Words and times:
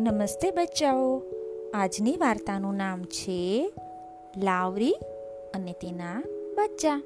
નમસ્તે 0.00 0.50
બચ્ચાઓ. 0.50 1.22
આજની 1.74 2.16
વાર્તાનું 2.16 2.74
નામ 2.74 3.02
છે 3.02 3.72
લાવરી 4.36 4.96
અને 5.54 5.72
તેના 5.72 6.22
બચ્ચા. 6.56 7.02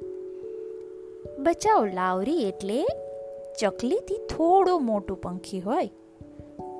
બચ્ચાઓ, 1.38 1.85
લાવરી 1.85 2.38
એટલે 2.38 2.87
ચકલીથી 3.61 4.19
થોડું 4.37 4.84
મોટું 4.84 5.20
પંખી 5.20 5.61
હોય 5.61 5.91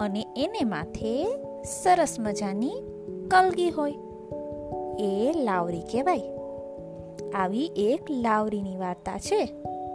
અને 0.00 0.27
એને 0.36 0.64
માથે 0.64 1.36
સરસ 1.62 2.17
મજાની 2.21 2.72
કલગી 3.31 3.71
હોય. 3.71 3.94
એ 4.99 5.32
લાવરી 5.43 5.81
કહેવાય. 5.81 6.22
આવી 7.35 7.71
એક 7.76 8.11
લાવરીની 8.11 8.76
વાર્તા 8.76 9.18
છે 9.18 9.44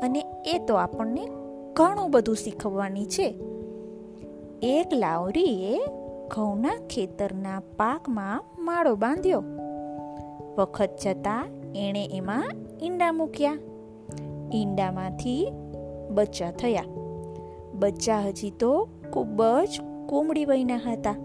અને 0.02 0.26
એ 0.46 0.60
તો 0.68 0.76
આપણને 0.76 1.26
ઘણું 1.74 2.12
બધું 2.12 2.36
શીખવવાની 2.36 3.06
છે. 3.06 3.36
એક 4.62 4.94
લાવરીએ 4.94 5.99
ઘઉંના 6.30 6.70
ખેતરના 6.90 7.60
પાકમાં 7.60 8.44
માળો 8.66 8.96
બાંધ્યો. 8.96 9.44
વખત 10.58 10.90
જતાં 11.04 11.48
એણે 11.76 12.10
એમાં 12.14 12.52
ઈંડા 12.84 13.12
મૂક્યા. 13.12 13.58
ઈંડામાંથી 14.54 15.52
બચ્ચા 16.10 16.52
થયા. 16.52 16.84
બચ્ચા 17.74 18.20
હજી 18.20 18.52
તો 18.52 18.88
ખૂબ 19.14 19.44
જ 19.44 19.82
કોમડી 20.10 20.46
વયના 20.46 20.76
હતા 20.76 21.16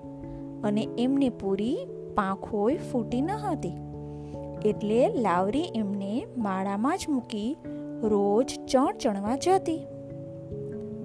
અને 0.65 0.89
એમને 0.99 1.29
પૂરી 1.29 1.79
પાંખોય 2.15 2.77
ફૂટી 2.77 3.21
ન 3.21 3.31
હતી. 3.31 3.73
એટલે 4.65 5.09
લાવરી 5.09 5.63
એમને 5.75 6.27
માળામાં 6.37 6.99
જ 6.99 7.07
મૂકી 7.09 7.57
રોજ 8.03 8.59
ચણ 8.69 8.97
ચણવા 8.97 9.37
જતી. 9.37 9.87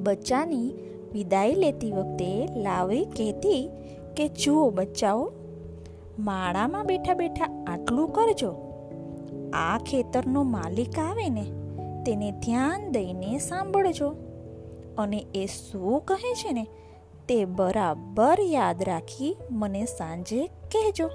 બચ્ચાની 0.03 0.73
વિદાય 1.11 1.53
લેતી 1.53 1.91
વખતે 1.91 2.47
લાવરી 2.55 3.05
કહેતી 3.05 3.69
કે, 4.17 4.27
જુઓ 4.27 4.69
બચ્ચાઓ, 4.69 5.31
માળામાં 6.19 6.85
બેઠા 6.85 7.13
બેઠા 7.13 7.66
આટલું 7.67 8.09
કરજો. 8.09 8.55
આ 9.53 9.77
ખેતરનો 9.77 10.43
માલિક 10.43 10.99
આવે 10.99 11.29
ને, 11.29 11.45
તેને 12.05 12.31
ધ્યાન 12.31 12.91
દઈને 12.91 13.38
સાંભળજો. 13.38 14.16
અને 14.97 15.25
એ 15.35 15.45
શું 15.45 16.01
કહે 16.01 16.33
છે 16.33 16.51
ને, 16.51 16.67
તે 17.27 17.45
બરાબર 17.45 18.38
યાદ 18.41 18.83
રાખી 18.83 19.38
મને 19.51 19.85
સાંજે 19.85 20.47
કહેજો. 20.47 21.09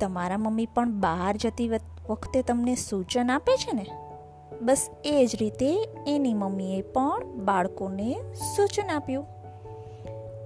તમારા 0.00 0.38
મમ્મી 0.38 0.66
પણ 0.66 0.92
બહાર 0.92 1.36
જતી 1.36 1.68
વખતે 2.08 2.42
તમને 2.42 2.74
સૂચન 2.74 3.30
આપે 3.30 3.56
છે 3.56 3.72
ને? 3.72 3.86
બસ 4.62 4.90
એ 5.04 5.26
જ 5.26 5.36
રીતે 5.40 5.88
એની 6.06 6.34
મમ્મીએ 6.34 6.82
પણ 6.82 7.24
બાળકોને 7.44 8.16
સૂચન 8.56 8.90
આપ્યું. 8.90 9.26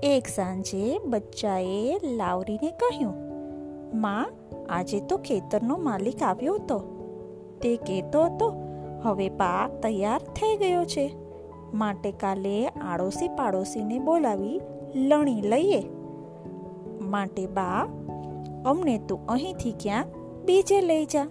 એક 0.03 0.29
સાંજે 0.29 0.99
બચ્ચાએ 0.99 2.01
લાવરીને 2.17 2.71
કહ્યું, 2.71 3.15
માં, 4.01 4.33
આજે 4.69 5.01
તો 5.01 5.17
ખેતરનો 5.17 5.77
માલિક 5.77 6.23
આવ્યો 6.23 6.55
હતો. 6.55 6.79
તે 7.63 7.77
કહેતો 7.77 8.25
હતો, 8.25 8.53
હવે 9.03 9.29
પાક 9.29 9.81
તૈયાર 9.81 10.21
થઈ 10.21 10.57
ગયો 10.57 10.85
છે. 10.85 11.17
માટે 11.75 12.13
કાલે 12.13 12.67
આડોશી 12.67 13.29
પાડોશીને 13.29 13.99
બોલાવી 13.99 14.61
લણી 14.95 15.41
લઈએ. 15.41 15.83
માટે 17.01 17.47
બા, 17.47 17.89
અમને 18.67 18.99
તું 18.99 19.27
અહીંથી 19.27 19.75
ક્યાં 19.81 20.05
બીજે 20.45 20.81
લઈ 20.81 21.05
જા. 21.05 21.27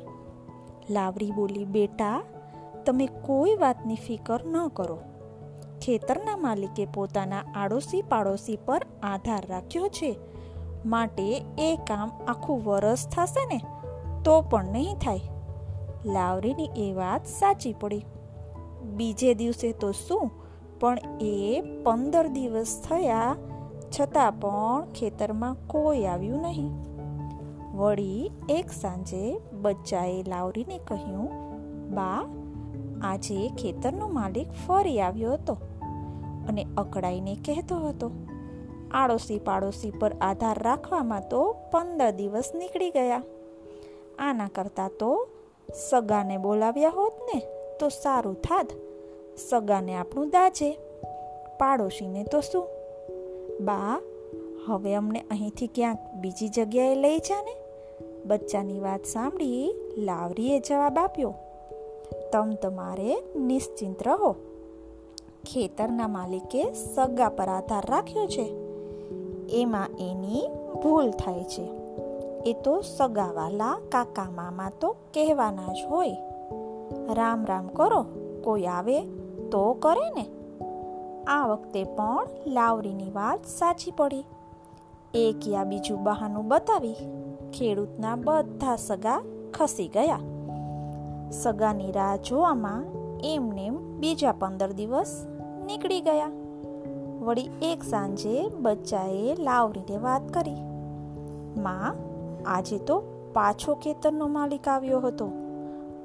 લાવરી 0.90 1.32
બોલી, 1.32 1.66
બેટા 1.66 2.24
તમે 2.86 3.06
કોઈ 3.06 3.56
વાતની 3.56 3.95
ફિકર 3.95 4.45
ન 4.45 4.67
કરો. 4.67 4.98
ખેતરના 5.81 6.38
માલિકે 6.38 6.86
પોતાના 6.86 7.44
આડોશી 7.56 8.02
પાડોશી 8.02 8.58
પર 8.66 8.86
આધાર 9.03 9.44
રાખ્યો 9.50 9.88
છે. 9.88 10.20
માટે 10.86 11.45
એ 11.58 11.76
કામ 11.88 12.11
આખું 12.27 12.64
વરસ 12.64 13.08
થશે 13.08 13.45
ને, 13.45 13.61
તો 14.23 14.42
પણ 14.42 14.66
નહીં 14.66 14.95
થાય. 14.95 15.20
લાવરીની 16.05 16.70
એ 16.76 16.94
વાત 16.94 17.26
સાચી 17.26 17.73
પડી. 17.73 18.05
બીજે 18.83 19.33
દિવસે 19.33 19.71
તો 19.71 19.92
શું, 19.92 20.32
પણ 20.80 20.98
એ 21.21 21.61
પંદર 21.83 22.27
દિવસ 22.27 22.82
થયા, 22.89 23.36
છતાં 24.00 24.39
પણ 24.39 24.86
ખેતરમાં 24.92 25.55
કોઈ 25.67 26.04
આવ્યું 26.04 26.42
નહીં. 26.42 26.71
વળી 27.77 28.32
એક 28.50 28.71
સાંજે 28.71 29.42
બચ્ચાએ 29.61 30.23
લાવરીને 30.27 30.77
કહ્યું, 30.77 31.30
બા 31.95 32.26
આજે 33.03 33.49
ખેતરનો 33.49 34.08
માલિક 34.08 34.47
ફરી 34.67 35.02
આવ્યો 35.02 35.33
હતો 35.33 35.58
અને 36.47 36.67
અકળાઈને 36.77 37.36
કહેતો 37.36 37.75
હતો 37.75 38.11
આડોશી 38.91 39.39
પાડોશી 39.39 39.91
પર 39.91 40.14
આધાર 40.21 40.64
રાખવામાં 40.64 41.30
તો 41.30 41.55
પંદર 41.71 42.11
દિવસ 42.11 42.52
નીકળી 42.55 42.89
ગયા. 42.89 43.23
આના 44.19 44.47
કરતાં 44.47 44.89
તો 44.99 45.27
સગાને 45.89 46.37
બોલાવ્યા 46.37 46.89
હોત 46.89 47.14
ને, 47.14 47.41
તો 47.80 47.89
સારું 47.89 48.36
થાત. 48.36 48.67
સગાને 49.37 49.95
આપણું 49.95 50.27
દાજે. 50.27 50.71
પાડોશીને 51.59 52.23
તો 52.23 52.41
શું? 52.41 52.67
બા, 53.61 54.02
હવે 54.67 54.95
અમને 54.95 55.20
અહીંથી 55.20 55.67
ક્યાંક 55.67 55.97
બીજી 56.14 56.47
જગ્યાએ 56.47 56.95
લઈ 56.95 57.20
જા 57.20 57.45
બચ્ચાની 58.25 58.80
વાત 58.80 59.05
સાંભળી 59.05 59.75
લાવરીએ 59.97 60.59
જવાબ 60.59 60.97
આપ્યો 60.97 61.33
તમ 62.33 62.54
તમારે 62.61 63.23
નિશ્ચિંત 63.36 64.08
રહો. 64.08 64.36
ખેતરના 65.45 66.08
માલિકે 66.08 66.73
સગા 66.73 67.30
પર 67.30 67.48
આધાર 67.48 67.83
રાખ્યો 67.89 68.26
છે. 68.26 68.55
એમાં 69.49 69.88
એની 69.99 70.48
ભૂલ 70.83 71.11
થાય 71.11 71.44
છે. 71.44 71.71
એ 72.45 72.54
તો 72.54 72.82
સગાવાલા 72.82 73.80
કાકા 73.92 74.32
મામા 74.32 74.71
તો 74.82 74.92
કહેવાના 74.92 75.73
જ 75.73 75.77
હોય. 75.89 76.11
રામ 77.14 77.45
રામ 77.45 77.67
કરો, 77.67 78.05
કોઈ 78.44 78.64
આવે 78.64 79.02
તો 79.52 79.73
કરે 79.73 80.10
ને. 80.10 80.26
આ 81.23 81.48
વખતે 81.48 81.83
પણ 81.83 82.27
લાવરીની 82.48 83.11
વાત 83.11 83.45
સાચી 83.45 83.92
પડી. 83.92 84.26
એક 85.14 85.48
યા 85.48 85.64
બીજું 85.64 86.04
બહાનું 86.04 86.48
બતાવી 86.48 86.94
ખેડૂતના 87.54 88.15
બધા 88.15 88.76
સગા 88.76 89.21
ખસી 89.54 89.88
ગયા. 89.88 90.20
સગાની 91.32 91.92
રાહ 91.92 92.16
જોવામાં 92.16 92.84
એમને 93.23 93.70
બીજા 93.70 94.32
પંદર 94.32 94.72
દિવસ 94.72 95.28
નીકળી 95.66 96.02
ગયા. 96.02 96.30
વળી 97.22 97.50
એક 97.61 97.84
સાંજે 97.84 98.50
બચ્ચાએ 98.50 99.36
લાવરીને 99.39 99.98
વાત 99.98 100.33
કરી. 100.33 100.56
માં, 101.62 101.95
આજે 102.45 102.78
તો 102.78 103.04
પાછો 103.33 103.76
ખેતરનો 103.76 104.28
માલિક 104.28 104.67
આવ્યો 104.67 105.00
હતો. 105.00 105.32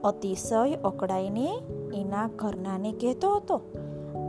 અતિશય 0.04 0.74
અકળાઈને 0.74 1.58
એના 1.94 2.28
ઘરનાને 2.36 2.92
કહેતો 2.92 3.34
હતો, 3.34 3.60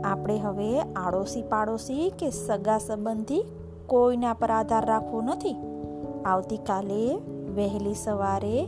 આપણે 0.04 0.38
હવે 0.38 0.80
આડોશી 0.80 1.42
પાડોશી 1.42 2.12
કે 2.18 2.30
સગા 2.30 2.78
સંબંધી 2.78 3.44
કોઈના 3.86 4.32
પર 4.32 4.50
આધાર 4.50 4.86
રાખવો 4.86 5.20
નથી. 5.20 5.56
આવતીકાલે 6.24 7.18
વહેલી 7.54 7.94
સવારે 7.94 8.66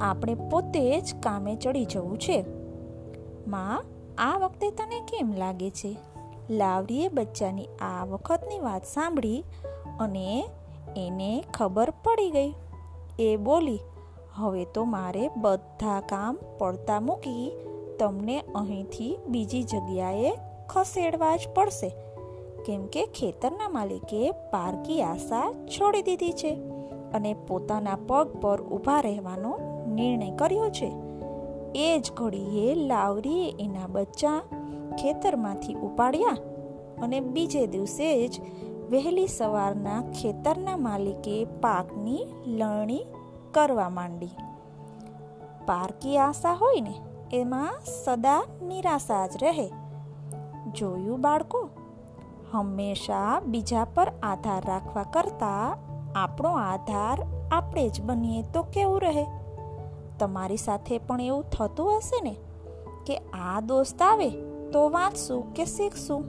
આપણે 0.00 0.34
પોતે 0.34 1.00
જ 1.00 1.14
કામે 1.20 1.56
ચડી 1.56 1.84
જવું 1.84 2.18
છે. 2.18 2.44
માં, 3.46 3.84
આ 4.18 4.38
વખતે 4.38 4.70
તને 4.70 5.00
કેમ 5.00 5.34
લાગે 5.36 5.70
છે? 5.70 5.96
લાવરીએ 6.50 7.08
બચ્ચાની 7.08 7.66
આ 7.66 8.04
વખતની 8.04 8.58
વાત 8.58 8.84
સાંભળી 8.84 9.44
અને 10.00 10.48
એને 10.96 11.44
ખબર 11.54 11.90
પડી 11.90 12.30
ગઈ. 12.30 12.54
એ 13.18 13.36
બોલી, 13.36 13.78
હવે 14.34 14.64
તો 14.64 14.84
મારે 14.84 15.30
બધા 15.36 16.00
કામ 16.00 16.38
પડતા 16.58 17.00
મૂકી 17.00 17.52
તમને 17.98 18.40
અહીંથી 18.40 19.18
બીજી 19.26 19.62
જગ્યાએ 19.62 20.36
ખસેડવા 20.68 21.36
જ 21.36 21.40
પડશે. 21.54 21.88
કેમ 22.66 22.86
કે 22.86 23.06
ખેતરના 23.06 23.68
માલિકે 23.68 24.30
પારકી 24.30 25.02
આશા 25.02 25.52
છોડી 25.66 26.02
દીધી 26.02 26.32
છે 26.32 26.54
અને 27.14 27.34
પોતાના 27.34 27.96
પગ 28.06 28.28
પર 28.40 28.62
ઊભા 28.62 29.00
રહેવાનો 29.00 29.75
નિર્ણય 29.96 30.36
કર્યો 30.36 30.68
છે. 30.70 30.92
એ 31.74 31.98
જ 31.98 32.12
ઘડીએ 32.12 32.74
લાવરીએ 32.74 33.54
એના 33.60 33.86
બચ્ચા 33.86 34.40
ખેતરમાંથી 34.98 35.74
ઉપાડ્યા 35.74 36.36
અને 37.02 37.20
બીજે 37.20 37.66
દિવસે 37.66 38.28
જ 38.28 38.40
વહેલી 38.90 39.26
સવારના 39.26 40.00
ખેતરના 40.00 40.76
માલિકે 40.76 41.44
પાકની 41.44 42.26
લણણી 42.46 43.06
કરવા 43.52 43.88
માંડી. 43.88 44.30
પારકી 45.66 46.18
આશા 46.18 46.52
હોય 46.52 46.80
ને, 46.80 46.94
એમાં 47.32 47.80
સદા 48.04 48.44
નિરાશા 48.62 49.26
જ 49.26 49.30
રહે. 49.42 49.70
જોયું 50.74 51.20
બાળકો, 51.20 51.68
હંમેશા 52.52 53.40
બીજા 53.40 53.84
પર 53.84 54.12
આધાર 54.22 54.62
રાખવા 54.66 55.02
કરતાં 55.02 55.78
આપણો 56.22 56.48
આધાર 56.48 57.26
આપણે 57.52 57.88
જ 57.88 58.00
બનીએ 58.00 58.42
તો 58.42 58.62
કેવું 58.62 59.00
રહે? 59.00 59.26
તમારી 60.18 60.56
સાથે 60.56 60.98
પણ 60.98 61.20
એવું 61.20 61.44
થતું 61.50 61.98
હશે 61.98 62.20
ને 62.22 62.36
કે 63.06 63.16
આ 63.16 63.60
દોસ્ત 63.60 64.02
આવે 64.02 64.28
તો 64.70 64.88
વાંચશું 64.88 65.54
કે 65.54 65.64
શીખશું? 65.64 66.24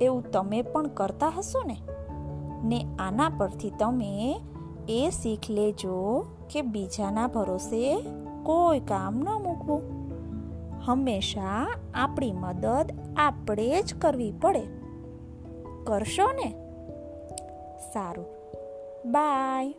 એવું 0.00 0.30
તમે 0.30 0.62
પણ 0.62 0.86
કરતા 0.86 1.28
હશો 1.28 1.62
ને? 1.62 1.76
ને 2.64 2.96
આના 2.98 3.32
પરથી 3.38 3.72
તમે 3.78 4.40
એ 4.88 5.10
શીખ 5.22 5.50
લેજો 5.50 6.26
કે 6.50 6.62
બીજાના 6.62 7.26
ભરોસે 7.26 8.04
કોઈ 8.42 8.80
કામ 8.80 9.14
ન 9.14 9.28
મૂકવું. 9.28 9.82
હંમેશા 10.86 11.76
આપણી 11.94 12.32
મદદ 12.32 12.92
આપણે 13.16 13.82
જ 13.82 14.00
કરવી 14.00 14.32
પડે. 14.32 14.62
કરશો 15.84 16.32
ને? 16.32 16.50
સારું. 17.92 18.26
બાય. 19.12 19.74